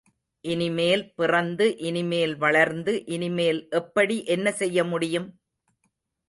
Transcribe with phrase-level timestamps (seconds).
[0.45, 5.29] இனிமேல் பிறந்து இனிமேல் வளர்ந்து இனிமேல் எப்படி என்ன செய்ய முடியும்?